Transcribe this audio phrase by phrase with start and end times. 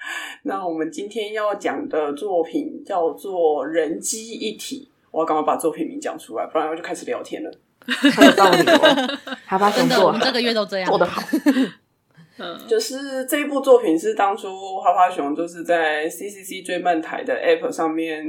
[0.44, 7.50] 那我们今天要讲的作品叫做《人机一体》，我要赶快把作品名讲出来，不然我就开始聊天了。
[7.86, 11.22] 很有道理哦，趴趴熊做，我们这个月都这样做得好。
[12.38, 18.24] 嗯，就是这一部作品是当初花花熊就是在 CCC 追漫台的 App 上面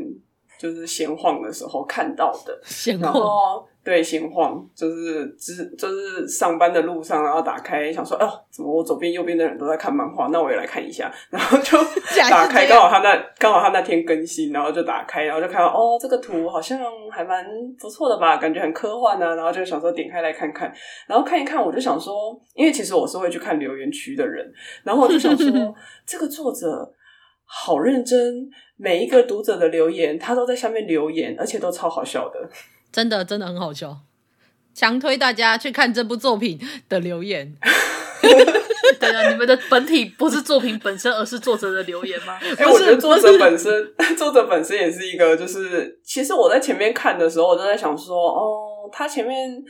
[0.58, 3.64] 就是闲晃的时候看到的，闲晃。
[3.82, 11.78] 对，闲晃就是只就是上班的路上，然后打开想说，哦、呃，怎么我左边右边的人都在看漫画，那我也来看一下，然后就
[12.30, 16.80] 打开，刚好他那刚好他那天更新，然后就打开，然后就看到哦，这个图好像
[17.10, 17.46] 还蛮
[17.80, 20.72] 不错的吧，感觉很科幻啊，然后就想说点开来看看，
[21.08, 24.46] 然后看一看，我就想说，因为其实我是会去看留言区的人，
[24.84, 25.76] 然后我就想说，
[26.06, 26.94] 这个作者
[27.46, 32.50] 好认真，每一个读者的留言他都在下面留言，而且都超好笑的。
[32.92, 33.98] 真的真的很好笑，
[34.74, 37.56] 强推大家去看这部作品的留言。
[39.00, 42.38] 对啊，你们的本体不是作品本身，而是作者的留言吗？
[42.58, 43.72] 哎、欸，我觉得作者本身，
[44.18, 49.64] 作者本身也是一个，就是其实我在前面看的时候，我都在想说，哦，他前面。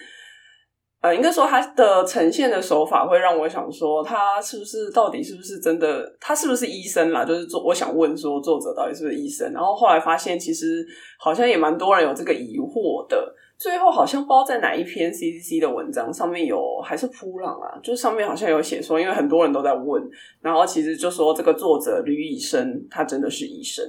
[1.01, 6.13] 呃，应该说他的呈现的手法会让我想说，他是不是到底是不是真的？
[6.19, 7.23] 他是不是医生啦？
[7.23, 9.53] 就是作，我想问说，作者到底是不是医生？
[9.53, 10.85] 然后后来发现，其实
[11.17, 13.33] 好像也蛮多人有这个疑惑的。
[13.57, 20.01] 最后好像不知道在哪一篇 CCC 的文章上面有，还是噗浪啊，就是上面好像有写说，因为很多人都在问，
[20.41, 23.85] 然后其实就说这个作者吕乙生，他真的是医生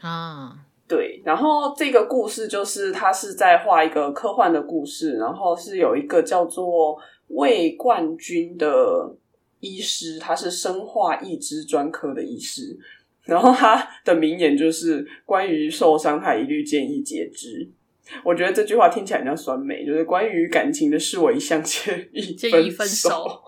[0.00, 0.52] 啊。
[0.92, 6.98] 对，然后这个故事就是他是在画一个科幻的故事，然后是有一个叫做
[7.28, 9.16] 魏冠军的
[9.60, 12.78] 医师，他是生化义肢专科的医师，
[13.22, 17.70] 然后他的名言就是关于受伤，他一律建议截肢。
[18.22, 23.40] 我觉得这句话听起来很像酸梅，就是关于感情的事，我一向建议建议分手。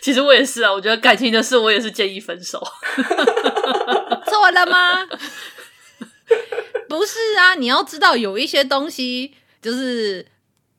[0.00, 2.62] 其实我也是啊，我觉得感情的事，我也是建议分手。
[4.30, 5.04] 错了吗？
[6.88, 10.26] 不是啊，你要知道有一些东西，就是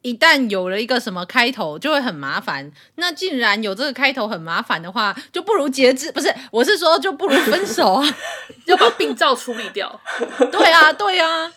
[0.02, 2.72] 一旦有了一个什么开头，就会很麻烦。
[2.96, 6.12] 那既然有这个开头很麻烦的话，就不如截肢。
[6.12, 8.18] 不是，我是说，就不如分手啊，
[8.66, 10.02] 就把病灶处理掉。
[10.52, 11.52] 对啊，对啊。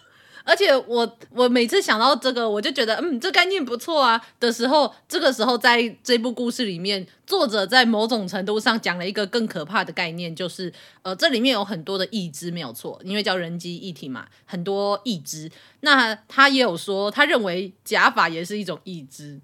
[0.44, 10.72] 而且我我每次想到这个，我就觉得嗯，这概念不错啊的时候，这个时候在这部故事里面，作者在某种程度上讲了一个更可怕的概念，就是
[11.02, 15.50] 呃，这里面有很多的义肢没有错，因为叫人机一体嘛，很多义肢。
[15.80, 19.40] 那他也有说，他认为假发也是一种义肢。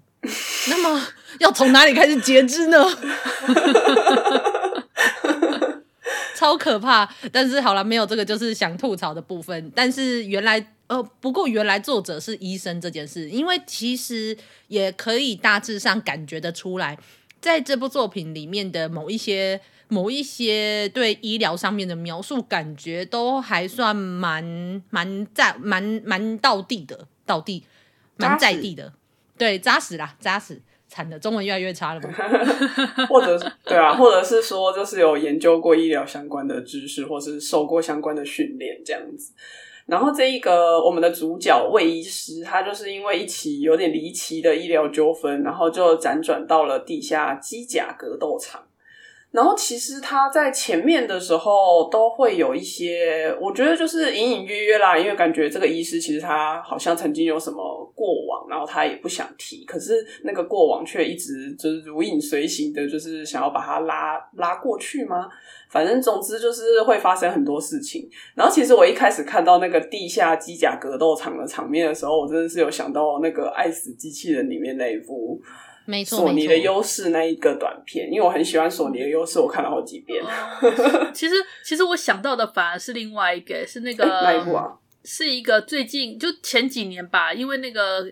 [0.67, 1.07] 那么
[1.39, 2.77] 要从哪里开始截肢呢？
[6.39, 7.13] 超可怕！
[7.31, 9.71] 但是好了，没有这个就是想吐槽的部分。
[9.75, 10.65] 但是原来。
[10.89, 14.35] 呃，不过原来作者是医生这件事，因为其实
[14.69, 16.97] 也可以大致上感觉得出来，
[17.39, 27.63] 在这部作品里面的某一些、某一些对医疗上面的描述，感觉都还算蛮蛮在蛮蛮到地的，到地
[28.15, 28.91] 蛮在地的，
[29.37, 32.09] 对，扎实啦，扎实，惨的，中文越来越差了吧？
[33.07, 39.31] 或者对啊，或者是说，就是有研究过医疗相关的知识，或是受过相关的训练，这样子。
[39.85, 48.61] 然后这一个我们的主角魏医师，他就是因为一起有点离奇的医疗纠纷，然后就辗转到了地下机甲格斗场。
[49.31, 57.57] 然后其实他在前面的时候都会有一些，我觉得就是隐隐约约啦，因为感觉这个医师其实他好像曾经有什么
[57.93, 58.07] 过，
[58.49, 65.27] 然后他也不想提，可是那个过往却一直就是如影随形的，就是想要把他拉拉过去吗？
[65.69, 68.09] 反正总之就是会发生很多事情。
[68.35, 75.39] 然后其实我一开始看到那个地下机甲格斗场的场面的时候，我真的是有想到那个《爱死机器人》里面那一部。
[75.85, 80.23] 没错，索尼的优势那一个短片，因为我很喜欢索尼的优势，我看了好几遍。
[81.11, 81.33] 其实，
[81.65, 84.71] 其实我想到的反而是另外一个，是那个 哪一部啊？
[85.03, 88.05] 是一个最近就前几年吧，因为那个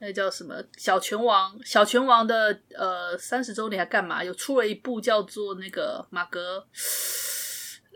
[0.00, 4.22] 那叫什么《小拳王》《小拳王》的呃三十周年还干嘛？
[4.22, 6.64] 有出了一部叫做那个马格，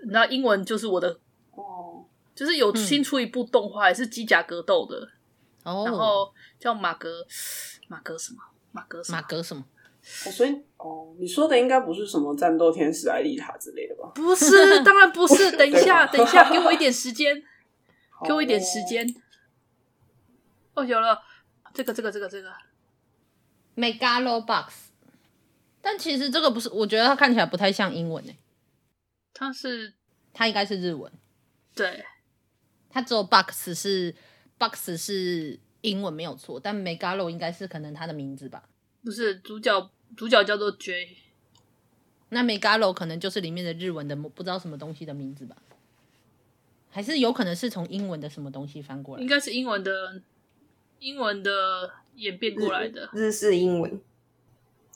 [0.02, 1.08] 你知道英文就是我的
[1.52, 2.04] 哦，
[2.34, 4.96] 就是有新出一部动画，也是机甲格斗的
[5.64, 7.24] 哦，然后叫马格
[7.88, 8.38] 马格什么？
[8.72, 9.18] 马格什么？
[9.18, 9.64] 马格什么？
[10.26, 14.10] 哦，所以哦，你说的应该不是什么战斗天使艾丽塔之类的吧？
[14.16, 15.52] 不是，当然不是。
[15.56, 17.40] 等一下，等一下，给我一点时间，
[18.26, 19.06] 给我一点时间。
[20.74, 21.20] 哦，有了，
[21.72, 22.52] 这个，这个，这个，这个
[23.76, 24.72] ，Megalobox。
[25.80, 28.36] 但其实这个不是，我觉得它看起来不太像英文诶。
[29.34, 29.94] 它是，
[30.32, 31.10] 它应该是日文。
[31.74, 32.04] 对，
[32.90, 34.14] 它只有 box 是
[34.58, 38.68] box 是英文没有错，但 Megalo 应该是可能它的名字吧。
[39.02, 41.16] 不是主角，主角叫做 J，
[42.28, 45.56] 那 Megalo 可能就是里面的日文的不知道什么东西的名字吧？
[46.90, 49.22] 还是有可能是从英文的什么东西翻过来？
[49.22, 50.22] 应该是英文的，
[51.02, 54.00] 英文的演变过来的日式英文。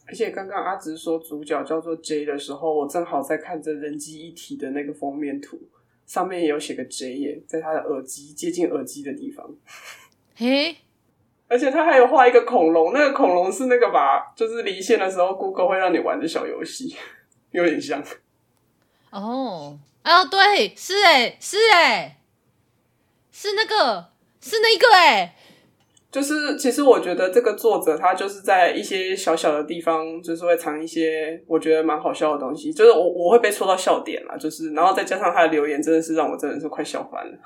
[0.06, 5.58] 而且刚刚阿直说主角叫做 J 的时候，我正好在看着人机一体的那个封面图，
[6.06, 9.50] 上面也有写个 J 耶，在他的耳机接近耳机的地方。
[10.37, 10.76] 嘿。
[11.49, 14.32] 而且他还有画一个恐龙，那个恐龙是那个吧？
[14.37, 16.94] 就是离线的时候，Google 会让你玩的小游戏，
[17.50, 18.00] 有点像。
[19.11, 22.20] 哦，哦，对，是哎，是哎，
[23.32, 25.37] 是那个，是那个哎。
[26.17, 32.73] 就是，其实我觉得这个作者他就是在一些小小的地方，就是会藏一些我觉得蛮好笑的东西。
[32.73, 37.39] 就是我我会被戳到笑点啦，就是然后再加上他的留言，真的是让我真的是快笑翻了。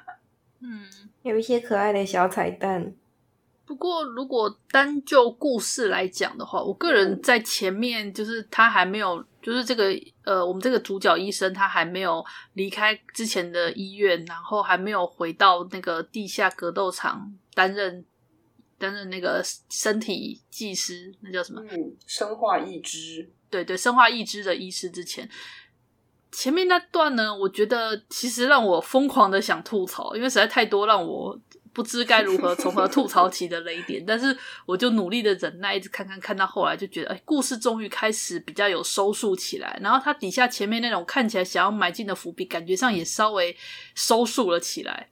[0.64, 0.80] 嗯，
[1.24, 2.94] 有一些可爱的小彩蛋。
[3.66, 9.90] 不过，如果单就故事来讲的话，我个人在前面就是他还没有，就是这个
[10.24, 12.24] 呃，我们这个主角医生他还没有
[12.54, 18.04] 离开之前的医院，然后还没有回到那个地下格斗场担任
[18.78, 21.62] 担任那个身体技师，那叫什么？
[21.70, 23.28] 嗯，生化义肢。
[23.48, 25.28] 对对，生化义肢的医师之前，
[26.30, 31.40] 前面那段呢，我觉得其实让我疯狂的想吐槽，因为实在太多让我。
[31.76, 39.78] 不知该如何从何吐槽起的雷点，但是我就努力的忍耐，一直看看看到后来就觉得，哎，故事终于开始比较有收束起来。
[39.82, 43.54] 然后它底下前面那种看起来想要埋进的伏笔，感觉上也稍微
[43.94, 45.10] 收束了起来。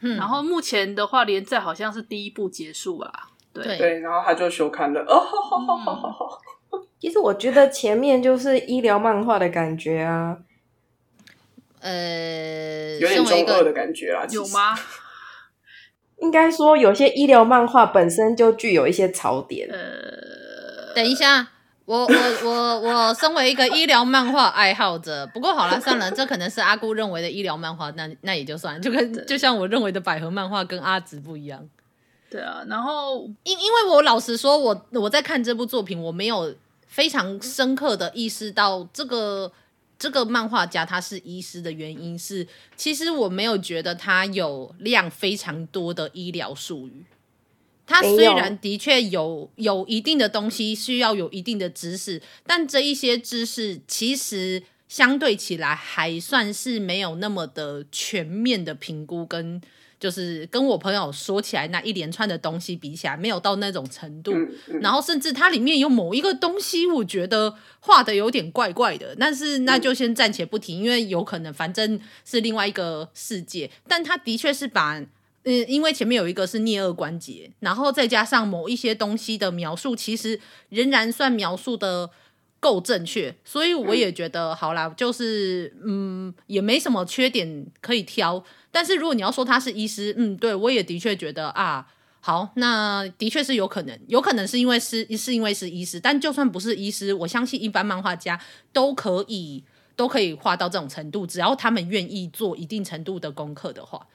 [0.00, 3.30] 嗯，然后目前的话，连载好像是第一部结束吧？
[3.52, 5.00] 对对，然后他就休刊了。
[5.02, 6.40] 哦，好好好好好。
[7.00, 10.36] 其实我觉得前面就是医疗漫画的感觉啊，
[11.80, 14.74] 呃，有点中二的感觉啊，有吗？
[16.22, 19.68] 应该说，有些医疗漫画本身就具有一些槽点。
[19.70, 21.48] 呃，等一下，
[21.90, 31.68] 我我我我身为一个医疗漫画爱好者，不过好了，算了，这可能是阿姑认为的医疗漫画，那那也就算了，就跟就像我认为的百合漫画跟阿紫不一样。
[32.30, 36.54] 对啊，然后因因为我老实说，我我在看这部作品，我没有
[36.86, 39.50] 非常深刻的意识到这个。
[39.98, 47.04] 这个漫画家他是医师的原因是，其实我没有觉得他有量非常多的医疗术语。
[47.90, 59.60] 他虽然的确有有一定的东西需要有一定的知识，但这一些知识其实相对起来还算是没有那么的全面的评估跟。
[60.00, 64.32] 就是跟我朋友说起来，那一连串的东西比起来，没有到那种程度。
[64.32, 69.14] 嗯嗯、然后甚至它里面有某一个东西，我觉得画的有点怪怪的。
[69.20, 73.70] 但是那就先暂且不提，因为有可能反正是另外一个世界。
[73.86, 75.04] 但他的确是把，
[75.44, 80.38] 嗯，因为前面有一个是颞二关节，然后再加上某一些东西的描述，其实
[80.68, 82.10] 仍然算描述的
[82.60, 83.34] 够正确。
[83.44, 88.44] 所以我也觉得好啦，就是嗯，也没什么缺点可以挑。
[88.70, 91.86] 但是如果你要说他是医师，嗯，对，我也的确觉得啊，
[92.20, 98.38] 好，那的确是有可能，有可能是因为是是因为是医师，但就算不是医师，我相信一般漫画家
[98.74, 99.64] 都可以
[99.96, 104.06] 都可以画到这种程度，只要他们愿意做一定程度的功课的话。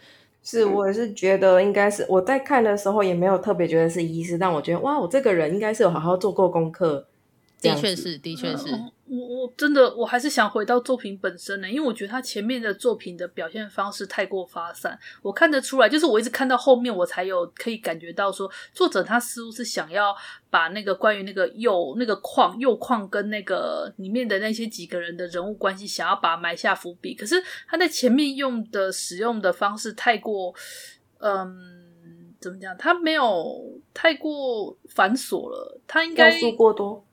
[0.46, 7.06] 是，我也是觉得应该是我在看的时候也没有特别觉得是医师，但我觉得哇，我这个人应该是有好好做过功课。
[7.74, 8.72] 的确是，的确是。
[8.72, 20.16] 嗯我我真的我还是想回到作品本身呢，因为我觉得他前面的作品的表现方式太过发散，我看得出来，就是我一直看到后面，我才有可以感觉到说，作者他似乎是想要
[20.50, 27.36] 把那个关于那个铀那个矿铀矿跟那个里面的那些几个人的人物关系，想要把埋下伏笔，可是
[27.68, 30.52] 他在前面用的使用的方式太过，
[31.20, 32.76] 嗯，怎么讲？
[32.76, 37.06] 他没有太过繁琐了，他应该要素过多。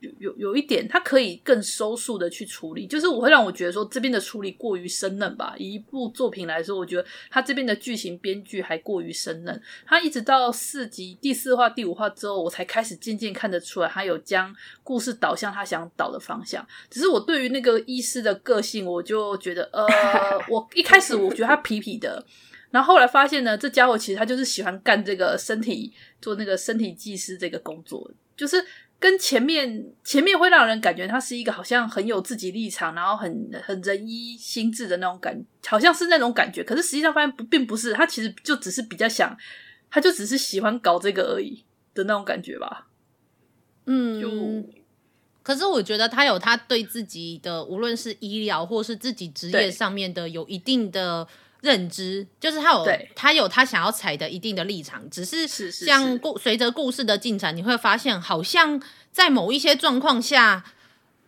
[0.00, 5.54] 有有有一点，它可以更收束的去处理，就是我会让我觉得说这边的处理过于生嫩吧。
[5.58, 9.62] 以一部作品来说，我觉得他这边的剧情编剧还过于生嫩。
[9.86, 16.66] 他一直到四集第四话、第五话之后，我才开始渐渐看得出来，他有将故事导向他想导的方向。
[16.88, 19.86] 只是我对于那个医师的个性，我就觉得，呃，
[20.48, 22.24] 我一开始我觉得他痞痞的，
[22.70, 25.92] 然后后来发现呢，这家伙其实他就是喜欢干这个身体
[26.22, 28.64] 做那个身体技师这个工作，就是。
[29.00, 36.62] 跟前面前面会让人感觉他是一个好像很有自己立场，然后很很仁医心智的那种感，好像是那种感觉。
[36.62, 39.36] 可是实际上发现不，并不是，他其实就只是比较想，
[39.90, 41.64] 他就只是喜欢搞这个而已
[41.94, 42.86] 的那种感觉吧。
[43.86, 44.70] 嗯，就
[45.42, 51.26] 可是我觉得他有他对自己的，无论是医疗或是自己职业上面的，有一定的。
[51.62, 58.80] 认知就是他有他有他想要踩的一定的立场，只是像故随着故事的进展，你会发现好像
[59.12, 60.64] 在某一些状况下，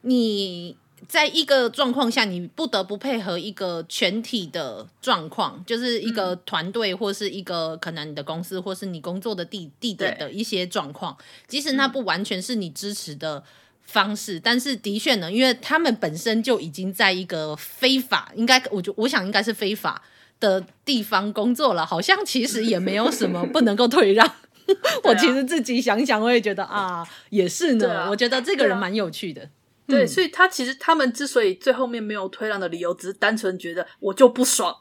[0.01, 11.15] 你在一个状况下，你不得不配合一个全体的状况，就是一个团队或是一个可能你的公司或是你工作的地地点的一些状况，
[11.47, 13.43] 即使那不完全是你支持的
[13.83, 20.01] 方式，但是的确呢，因为他们本身就已经在一个非法，应该我就我想应该是非法。
[20.43, 24.29] 的地方工作了，好像其实也没有什么不能够退让。
[25.05, 28.01] 我其实自己想想，我也觉得啊，也是呢。
[28.01, 29.49] 啊、我觉得这个人蛮有趣的。
[29.87, 34.75] 对，所以他其实他们之所以最后面没有退让的理由，只是单纯觉得我就不爽。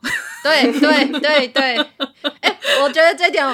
[0.43, 1.75] 对对对对，
[2.41, 3.45] 哎、欸，我觉得这点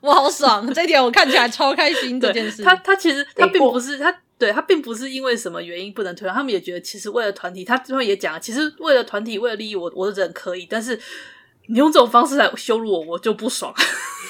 [0.00, 2.20] 我好爽，这点我看起来超开心。
[2.20, 11.00] 这件事，他他其实他并不是他，对他并不是因为什么原因不能退让，他们也觉得其实为了团体，他最后也讲了，其实为了团体，为了利益，我我的人可以，但是。
[11.66, 13.74] 你用这种方式来羞辱我，我就不爽。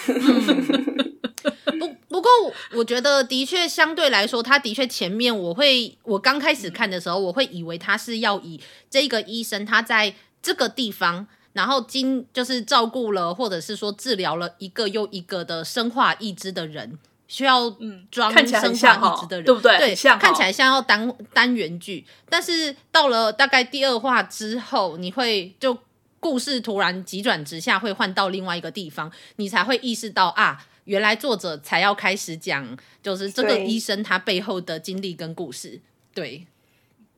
[0.08, 2.30] 嗯、 不不过，
[2.72, 17.68] 我觉得的确相对来说，他的确前面我会，我刚开始看的时候，我会以为他是要以这个医生他在这个地方，然后经就是照顾了或者是说治疗了一个又一个的生化义肢的人，需要
[18.10, 19.76] 装生化义肢的人，对不对？
[19.78, 25.76] 对，看起来像要单单元剧，但是到了大概第二话之后，你会就。
[26.20, 35.80] 故事突然急转直下，会换到另外一个地方，你才会意识到啊，原来作者才要开始讲，就是这个医生他背后的经历跟故事。
[36.14, 36.46] 对，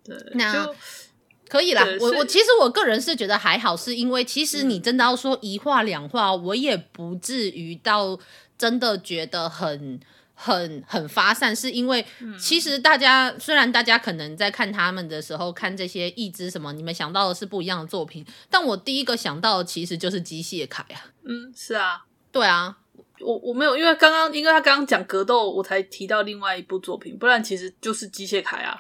[0.05, 0.69] 对，那
[1.49, 1.87] 可以啦。
[2.01, 8.19] 我我其实我个人是觉得还好，是因为其实你真的要说一话两话，我也不至于到
[8.59, 10.01] 真的觉得很。
[10.41, 12.07] 很很发散，是因为
[12.39, 21.11] 其实大家、嗯、虽然大家可能在看他们的时候看这些义肢什么，你们想到的是不一样的作品，但我第一个想到的其实就是机械凯啊。
[21.25, 22.79] 嗯，是啊，对啊，
[23.21, 28.79] 我我没有，因为刚刚因为他刚刚讲格斗，我才提到另外一部作品，不然其实就是机械凯啊。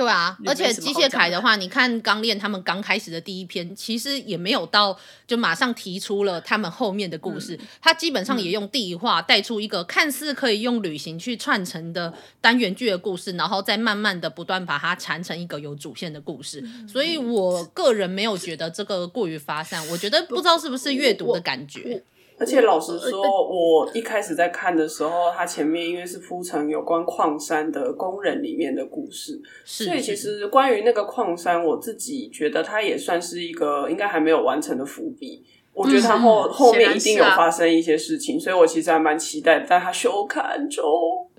[0.00, 16.64] 对啊，而且机械凯的话，你看《钢炼》他们刚开始的第一篇，其实也没有到就马上提出了他们后面的故事，他、嗯、基本上也用第一话带出一个看似可以用旅行去串成的单元剧的故事，然后再慢慢的不断把它缠成一个有主线的故事。
[16.88, 22.02] 所以我个人没有觉得这个过于发散，我觉得不知道是不是阅读的感觉。
[22.40, 35.44] 而且老实说，我一开始在看的时候，它前面因为是铺成有关矿山的工人里面的故事，所以其实关于那个矿山，我自己觉得它也算是一个应该还没有完成的伏笔。
[35.72, 40.82] 我觉得他后、嗯、后面一定有发生一些事情，啊、所以我其实还蛮期待在他休刊中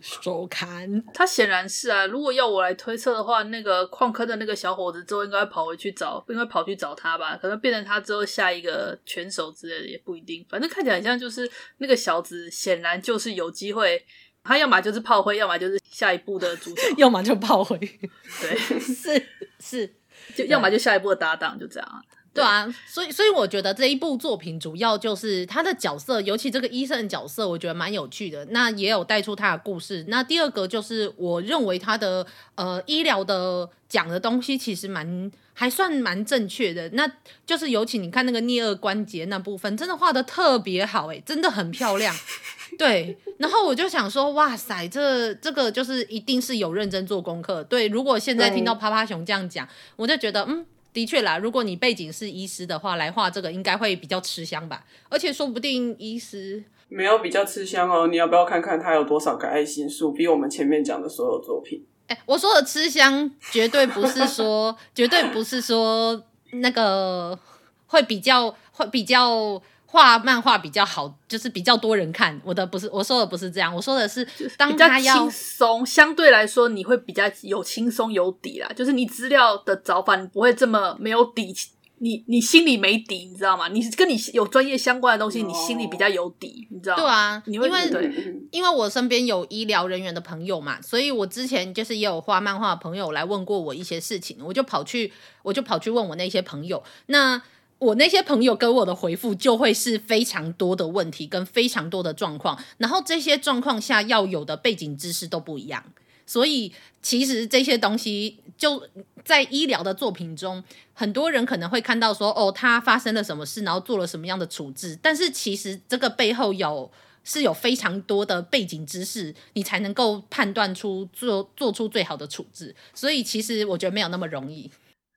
[0.02, 1.04] 收刊。
[1.14, 7.38] 他显然是啊，如果要我来推测的话，那个矿坑的那个小伙子之后应该跑回去找，应该跑去找他吧？
[7.42, 10.46] 可能变成他之后下一个拳手之类的也不一定。
[10.50, 14.04] 反正看起来很像就是那个小子，显然就是有机会，
[14.44, 17.78] 他要么就是炮灰，要么就是下一步的主角， 要么就炮灰。
[17.78, 19.26] 对， 是
[19.60, 19.94] 是，
[20.36, 22.06] 就要么就下一步的搭档，就这样。
[22.34, 28.46] 对啊，所以所以我觉得这一部作品主要就是他的角色，尤其这个医生的角色，我觉得蛮有趣的。
[28.52, 30.06] 那也有带出他的故事。
[30.08, 36.88] 那第二个就是我认为他的呃医疗的讲的东西其实蛮还算蛮正确的。
[36.94, 37.06] 那
[37.46, 42.16] 就是尤其你看那个颞顎关节那部分，真的画的特别好，诶，真的很漂亮。
[42.80, 47.62] 对，然后我就想说，哇塞，这这个就是一定是有认真做功课。
[47.66, 50.66] 对，如果现在听到趴趴熊这样讲，我就觉得嗯。
[50.94, 54.86] 的确啦，如果你背景是医师的话，来画这个应该会比较吃香吧。
[55.10, 58.08] 而且说不定医师没有比较吃香哦。
[58.08, 60.12] 你要不要看看他有多少个爱心数？
[60.12, 61.86] 比我们前面讲的所有作品。
[62.08, 67.40] 哎，我说的吃香，绝对不是说， 绝对不是说那个
[67.88, 69.62] 会比较，会比较。
[69.92, 72.40] 画漫画比较好，就是比较多人看。
[72.46, 74.26] 我的不是，我说的不是这样，我说的是
[74.58, 78.72] 当他要轻松，相对来说你会比较有轻松有底啦。
[78.74, 81.54] 就是你资料的找法，你不会这么没有底，
[81.98, 83.68] 你你心里没底，你知道吗？
[83.68, 87.04] 你跟你有专业相关的东西，你心里比较有底，你知道吗？
[87.04, 95.12] 对啊，你因为对因为我身边有医疗人员的朋友嘛，所以我之前就是也有画漫画的朋友来问过我一些事情，我就跑去
[95.44, 97.42] 我就跑去问我那些朋友，那。
[97.82, 105.84] 我那些朋友给我的回复就会是非常多的问题跟非常多的状况，然后这些状况下要有的背景知识都不一样，
[106.28, 106.72] 所以
[107.02, 108.88] 其实这些东西就
[109.26, 116.92] 在医疗的作品中，很多人可能会看到说，哦，他发生了什么事，然后做了什么样的处置，但是其实这个背后有
[117.24, 122.76] 是有非常多的背景知识，你才能够判断出做做出最好的处置。
[122.94, 124.70] 所以其实我觉得没有那么容易。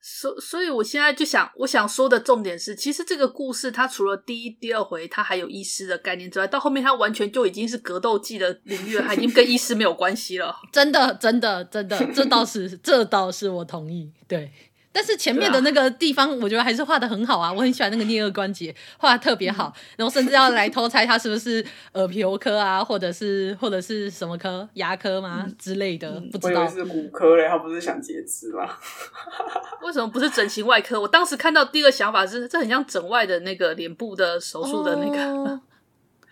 [0.07, 10.55] 所所以，我现在就想，我想说的重点是，其实这个故事它除了第一、第二回它还有医师的概念之外，到后面它完全就已经是格斗技的领域了，它已经跟医师没有关系了。
[10.71, 14.11] 真的，真的，真的，这倒是，这倒是我同意。
[14.27, 14.51] 对。
[14.95, 21.63] 但是前面的那个地方，我觉得还是画的很好啊， 我很喜欢那个颞颌关节，画的特别好，然后甚至要来偷猜他是不是
[21.95, 26.61] 耳鼻喉科啊，或者是或者是什么科，牙科吗、嗯、之类的，不知道。
[26.61, 28.69] 我以为是骨科嘞，他不是想截肢吗？
[29.83, 31.01] 为什么不是整形外科？
[31.01, 35.59] 我当时看到第一个想法是，这很像整外的那个脸部的手术的那个。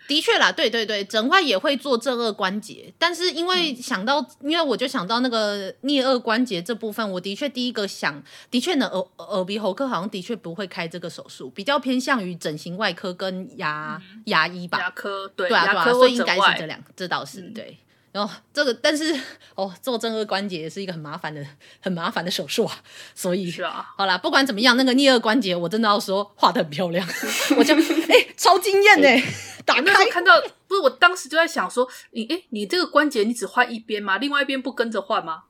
[0.04, 14.78] 哦的确啦，对对对，整块也会做正顎关节，但是因为想到，嗯、因为我就想到那个颞二关节这部分，我的确第一个想，的确呢，耳耳鼻喉科好像的确不会开这个手术，比较偏向于整形外科跟牙、嗯、牙医吧。
[14.78, 17.78] 牙科对，对啊，牙科对啊，所以应该是这两，这倒是、嗯、对。
[18.14, 19.12] 然后这个，但是
[19.56, 21.44] 哦，做正颌关节也是一个很麻烦的、
[21.80, 22.76] 很麻烦的手术啊。
[23.12, 27.04] 所以，是啊，好啦，不管怎么样，那个颞颌关节我真的要说画的很漂亮，
[27.58, 29.20] 我就哎、欸、超惊艳哎！
[29.66, 34.16] 打开看到，不是我当时就在想说，你哎，你这个关节你只换一边吗？
[34.18, 35.42] 另外一边不跟着换吗？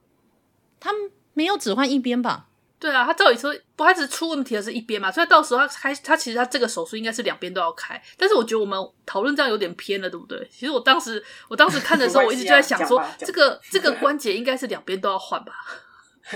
[0.80, 0.90] 他
[1.34, 2.46] 没有只换一边吧？
[2.84, 7.98] 对啊，他照理说，不，他只出问题的是一边嘛，所以到时候他开，他其实他这个手术应该是两边都要开。
[8.18, 10.46] 但是我觉得我们讨论这样有点偏了，对不对？
[10.52, 15.54] 其实我当时，我当时看的时候， 我一直就在想说，这个这个关节应该是两边都要换吧？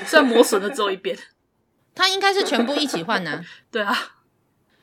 [0.06, 1.14] 虽然磨损了只有一边，
[1.94, 3.44] 他应该是全部一起换呢、啊。
[3.70, 3.94] 对啊，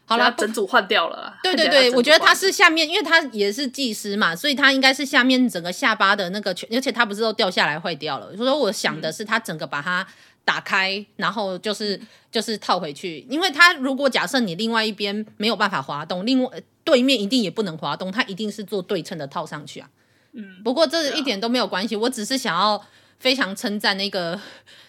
[0.05, 1.35] 好了，整组换掉了。
[1.41, 8.27] 对对对，我觉得他是下面，因为他也是技师嘛，所以他应该是下面整个下巴的那个全，而且他不是都掉下来坏掉了。
[8.35, 10.05] 所以说，我想的是他整个把它。
[10.45, 11.99] 打开，然后就是
[12.31, 16.49] 就是套回去，因为它如果假设你另外一边没有办法滑动，另外
[16.83, 19.89] 对面一定也不能滑动，它一定是做对称的套上去啊。
[20.33, 22.79] 嗯，不过这一点都没有关系，我只是想要
[23.17, 24.39] 非常称赞那个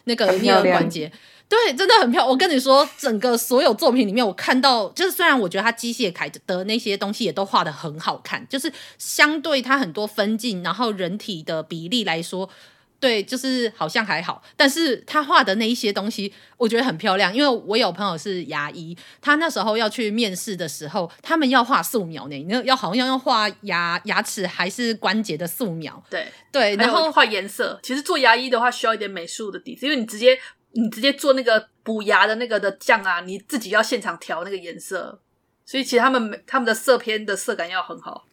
[0.05, 1.11] 那个第二关节，
[1.49, 2.29] 对，真的很漂亮。
[2.29, 12.51] 我跟你说，整个所有作品里面，我看到就是虽然我觉得它机械铠的那些东西也都画得很好看，就是相对它很多分镜，然后人体的比例来说。
[12.99, 17.35] 对，就是好像还好，但是他画的那一些东西，我觉得很漂亮。
[17.35, 26.03] 因为我有朋友是牙医，他那时候要去面试的时候，他们要画素描呢，那要好像要画牙牙齿还是关节的素描。
[26.09, 27.79] 对对，然后画颜色。
[27.83, 30.39] 其实做牙医的话，需要一点美术的底子，因为你直接
[30.73, 35.21] 你直接做那个补牙的那个的酱啊，你自己要现场调那个颜色，
[35.67, 38.25] 所以其实他们他们的色片的色感要很好。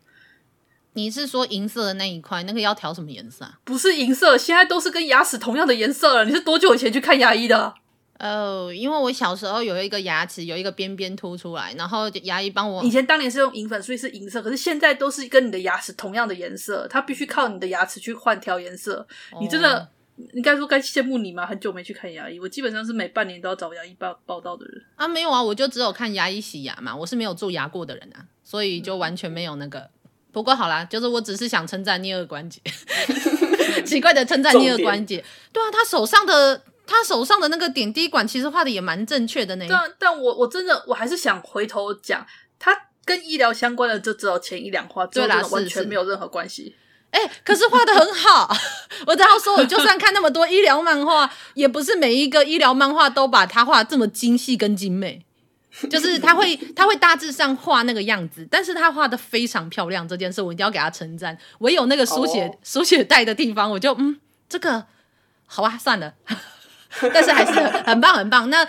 [0.93, 3.59] 你是说银色的那一块，那个要调什么颜色啊？
[3.63, 6.25] 不是银色，现在都是跟牙齿同样的颜色了。
[6.25, 7.73] 你是多久以前去看牙医的？
[8.19, 12.83] 哦，因为我小时候有一个牙齿有一个边边凸出来，然后牙医帮我。
[12.83, 19.05] 以前当年是用银粉，所以是银色，可是现在都是跟你的牙齿同样的颜色，它必须靠你的牙齿去换调颜色。
[19.31, 19.89] 哦、你真的，
[20.33, 21.45] 应该说该羡慕你吗？
[21.45, 25.07] 很久没去看牙医，我基本上是每半年都要找牙医报报道的人啊。
[25.07, 29.79] 没有啊，我就只有看牙医洗牙嘛，我是没有蛀牙过的人啊，所以就完全没有那个。
[29.79, 29.89] 嗯
[30.33, 32.59] 不过好啦，就是我只是想称赞颞顎关节，
[33.85, 35.23] 奇怪的称赞颞顎关节。
[35.53, 39.65] 对啊，他手上的他手上的那个点滴管，其实画的也蛮正确的呢。
[39.69, 42.25] 但但我我真的我还是想回头讲，
[42.57, 46.75] 他跟医疗相关的就只有前一两画，对啦，完全没有任何关系。
[47.11, 48.51] 哎、欸，可是画的很好。
[49.05, 55.23] 我只要说，我就算看那么多医疗漫画，也不是每一个医疗漫画都把它画这么精细跟精美。
[55.89, 60.07] 就是他会，他会大致上画那个样子，但是他画的非常漂亮。
[60.07, 61.35] 这件事我一定要给他称赞。
[61.59, 64.85] 唯有那个书写书写带的地方，我就嗯，这个
[65.47, 66.13] 好吧，算了。
[67.11, 68.49] 但是还是很，很棒，很棒。
[68.51, 68.67] 那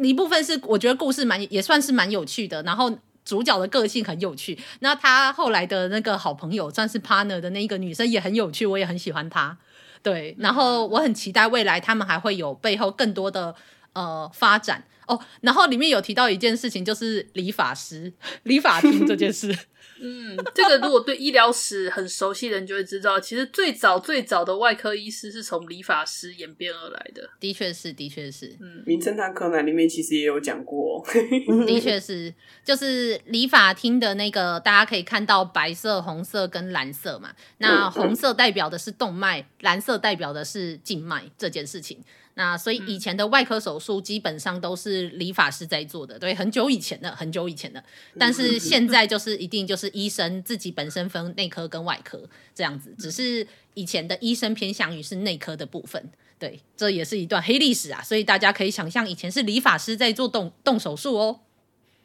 [0.00, 4.56] 一部分是我觉得故事蛮也算是蛮有趣的，然后主角的个性很有趣。
[4.78, 9.58] 那他后来的那个好朋友，算是 partner 的那一个女生也很有趣，我也很喜欢她。
[10.00, 13.52] 对，然后我很期待未来他们还会有背后更多的
[13.96, 14.84] 呃发展。
[15.06, 19.56] 哦，然后里面有提到一件事情，就是理发师、理发厅这件事。
[20.02, 27.30] 嗯，这个如果对医疗史很熟悉的人就会知道，其实最早最早的外科医师是从理发师演变而来的。
[27.38, 28.56] 的确是，的确是。
[28.60, 31.06] 嗯，名侦探柯南里面其实也有讲过。
[31.68, 37.30] 的确是，就是理发厅的那个，大家可以看到白色、红色跟蓝色嘛。
[37.58, 42.00] 那红色代表的是动脉，蓝色代表的是静脉这件事情。
[42.38, 47.82] 那所以以前的外科手术基本上都是理发师在做的，对，很久以前的，很久以前的。
[48.18, 56.10] 但是现在就是一定就是医生自己本身分内科跟外科这样子，只是以前的医生偏向于是内科的部分。
[56.38, 61.40] 对，这也是一段黑历史啊，所以大家可以想象以前是理发师在做动动手术哦。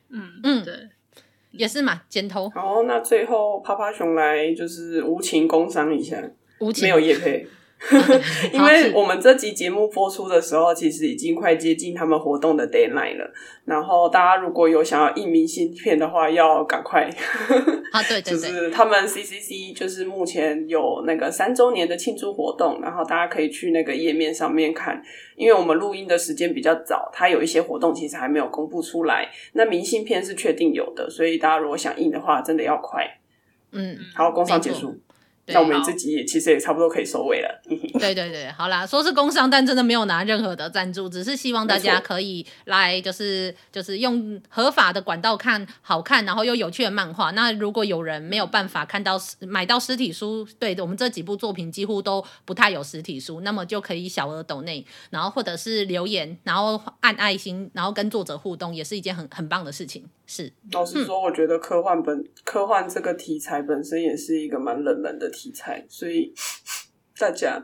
[0.08, 0.88] 嗯嗯，对，
[1.52, 2.50] 也是嘛，剪头。
[2.52, 6.24] 好，那最后趴趴熊来就是无情工伤一下，
[6.60, 7.46] 无情没有业配。
[8.54, 13.34] 因为我们这集节目播出的时候，其实已经快接近他们活动的 deadline 了。
[13.65, 17.10] 然后大家如果有想要印明信片的话，要赶快。
[17.91, 25.02] 啊，对对 对，就是他们 CCC 就是目前有那个三周年的庆祝活动，然后大家可以去那个页面上面看。
[25.36, 29.28] 因为我们录音的时间比较早，它有一些活动其实还没有公布出来。
[29.54, 33.06] 那明信片是确定有的，所以大家如果想印的话，真的要快。
[33.72, 34.96] 嗯，好，工商结束。
[35.47, 37.62] 那我们自己也其实也差不多可以收尾了。
[37.99, 47.32] 对对对，好啦，说是工商，但真的没有拿任何的赞助，只是希望大家可以来，就是就是用合法的管道看好看，然后又有趣的漫画。
[47.32, 60.06] 那如果有人没有办法看到买到实体书，对，我们这几部作品几乎都不太有实体书，那么就可以小额抖内，然后或者是留言，然后按爱心，然后跟作者互动，也是一件很很棒的事情。
[60.34, 66.34] 是，老实说，我觉得科幻本、嗯、科幻这个题材本身也是一个蛮冷门的题材，所以
[67.17, 67.62] 大家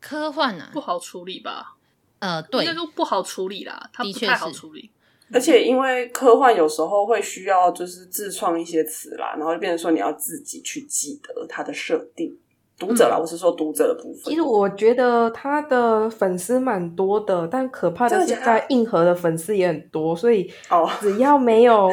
[0.00, 1.76] 科幻啊不好处理吧？
[2.18, 4.90] 呃，对，应该都不好处理啦，它不太好处理。
[5.32, 12.36] 而且因为科幻有时候会需要就是自创一些词啦，然后就变成说你要自己去记得它的设定。
[12.84, 14.24] 读者啦，我是说读者的部分。
[14.24, 20.50] 其实我觉得他的粉丝蛮多的，但可怕的是在硬核的粉丝也很多，所以
[21.00, 21.88] 只要没有，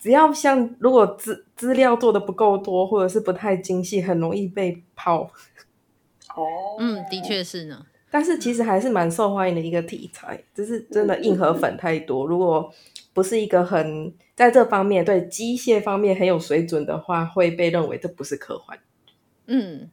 [0.00, 5.30] 只要像如果资资料做的不够多，或者是不太精细，很容易被泡。
[6.34, 6.42] 哦，
[6.78, 7.84] 嗯，的确是呢。
[8.10, 12.24] 但是其实还是蛮受欢迎的一个题材，只是真的硬核粉太多。
[12.26, 12.72] 如果
[13.12, 18.78] 不是一个很在这方面对机械方面很有水准的话，会被认为这不是科幻。
[19.46, 19.90] 嗯。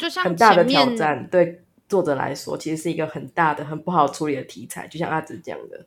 [0.00, 4.88] 我就像很大的挑战，对作者来说，其实是一个很大的、很不好处理的题材。
[4.88, 5.84] 就像阿紫讲的，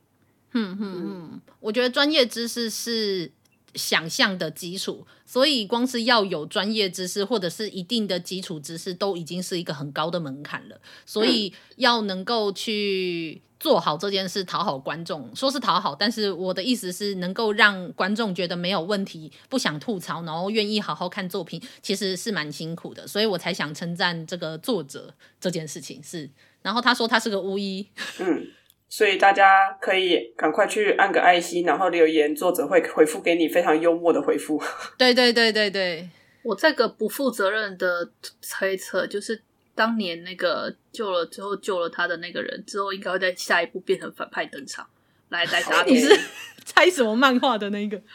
[0.52, 3.32] 嗯嗯嗯，我觉得专业知识是
[3.74, 10.80] 想象的基础，所以光是要有专业知识或者是一定的基础知识，都已经是一个很高的门槛了。
[11.06, 13.42] 所以要能够去。
[13.64, 26.30] 做好这件事，讨好观众，说是讨好，但是我的意思是能够让观众觉得没有问题，不想吐槽，然后愿意好好看作品，其实是蛮辛苦的，所以我才想称赞这个作者这件事情是。
[26.62, 27.88] 然后他说他是个巫医，
[28.20, 28.46] 嗯，
[28.90, 34.62] 所以大家可以赶快去按个爱心，然后留言，作者会回复给你非常幽默的回复。
[34.98, 36.10] 对对对对对，
[36.44, 39.42] 我这个不负责任的推测就是。
[39.76, 44.88] 当年那个救了之后救了他的那个人之后，应该会在下一步变成反派登场，
[45.30, 45.90] 来来打赌。
[45.90, 46.16] 你是
[46.66, 48.00] 猜什么漫画的那个？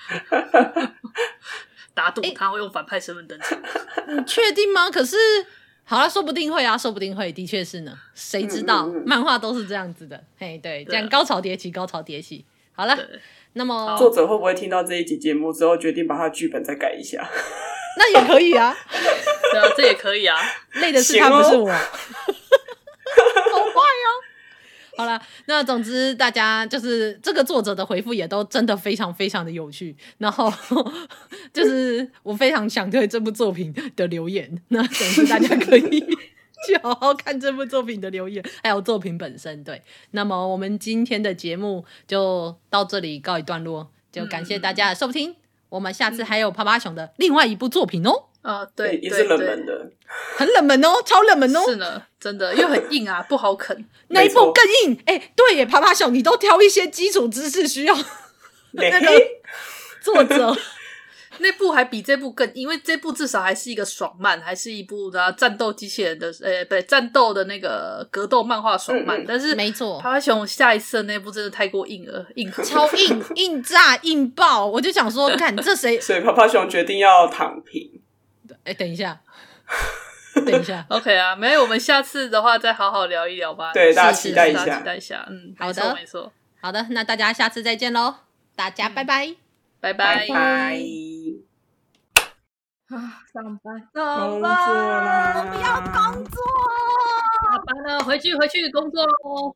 [1.95, 3.61] 打赌他会用反派身份登场。
[4.09, 4.89] 你确定吗？
[4.89, 5.17] 可是
[5.83, 7.99] 好了，说不定会啊，说不定会，的确是呢。
[8.15, 8.87] 谁知道？
[8.87, 10.23] 嗯嗯嗯漫画都是这样子的。
[10.39, 12.45] 嘿，对，这样高潮迭起，高潮迭起。
[12.73, 12.97] 好了，
[13.55, 17.29] 那么作者会不会听到这一集节目之后，决定把他剧本再改一下？
[17.99, 18.75] 那也可以啊，
[19.53, 20.39] 对啊，这也可以啊。
[20.75, 21.69] 累的是他，不是我。
[21.69, 21.77] 好
[23.65, 24.09] 坏哦。
[24.97, 29.97] 好了，那总之大家就是这个作者的回复也都真的非常非常的有趣。
[30.19, 30.53] 然后
[31.53, 34.61] 就是我非常想对这部作品的留言。
[34.69, 36.01] 那总之大家可以
[36.67, 39.63] 去好好看这部作品的留言，还有作品本身。
[39.63, 45.31] 对，那么我们今天的节目就到这里告一段落，就感谢大家的收听。
[45.31, 45.37] 嗯
[45.69, 48.25] 我们下次还有趴趴熊的另外一部作品哦。
[48.43, 49.91] 啊，对，也是冷门的，
[50.37, 51.61] 很冷门哦，超冷门哦。
[51.67, 53.85] 是呢，真的，又很硬啊， 不好啃。
[54.09, 57.95] 那一部更硬，哎，对耶，趴趴熊，你都挑一些基础知识需要
[58.73, 58.99] 那个
[60.01, 60.57] 作者。
[61.41, 69.21] 那部还比这部更，因为这部至少还是一个爽漫，还是一部的战斗机器人的，呃，不对，战斗的那个格斗漫画爽漫。
[69.21, 74.67] 嗯、但是没错，趴趴熊下一次的那部真的太过硬了，硬超硬， 硬炸硬爆。
[74.67, 75.99] 我就想说，看这谁？
[76.01, 78.01] 所以泡泡熊决定要躺平。
[78.65, 79.21] 哎，等一下，
[80.47, 83.73] 等一下，OK 啊，没有，我们下次的话再好好聊一聊吧。
[83.73, 85.27] 对，大家期待一下，期待一下。
[85.29, 88.15] 嗯，好的，没错，好的，那大家下次再见喽，
[88.57, 89.35] 大家拜拜，
[89.81, 91.08] 拜拜拜。
[92.89, 95.35] 啊，上班，工作啦！
[95.37, 96.43] 我不要工作，
[97.51, 99.55] 下班了，回去回去工作喽。